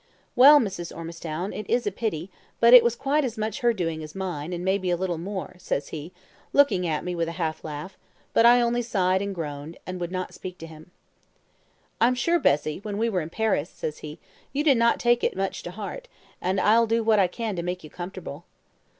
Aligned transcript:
"'Well, 0.35 0.57
Mrs. 0.59 0.91
Ormistown, 0.91 1.53
it 1.53 1.69
is 1.69 1.85
a 1.85 1.91
pity, 1.91 2.31
but 2.59 2.73
it 2.73 2.83
was 2.83 2.95
quite 2.95 3.23
as 3.23 3.37
much 3.37 3.59
her 3.59 3.71
doing 3.71 4.01
as 4.01 4.15
mine, 4.15 4.51
and 4.51 4.65
maybe 4.65 4.89
a 4.89 4.97
little 4.97 5.19
more,' 5.19 5.53
says 5.59 5.89
he, 5.89 6.11
looking 6.53 6.87
at 6.87 7.03
me 7.03 7.13
with 7.13 7.27
a 7.27 7.33
half 7.33 7.63
laugh; 7.63 7.99
but 8.33 8.43
I 8.43 8.61
only 8.61 8.81
sighed 8.81 9.21
and 9.21 9.35
groaned, 9.35 9.77
and 9.85 9.99
would 9.99 10.11
not 10.11 10.33
speak 10.33 10.57
to 10.57 10.65
him. 10.65 10.89
"'I'm 12.01 12.15
sure, 12.15 12.39
Bessie, 12.39 12.79
when 12.79 12.97
we 12.97 13.09
were 13.09 13.21
in 13.21 13.29
Paris,' 13.29 13.69
says 13.69 13.99
he, 13.99 14.17
'you 14.53 14.63
did 14.63 14.77
not 14.77 14.99
take 14.99 15.23
it 15.23 15.37
much 15.37 15.61
to 15.61 15.69
heart; 15.69 16.07
and 16.41 16.59
I'll 16.59 16.87
do 16.87 17.03
what 17.03 17.19
I 17.19 17.27
can 17.27 17.55
to 17.55 17.61
make 17.61 17.83
you 17.83 17.91
comfortable.' 17.91 18.45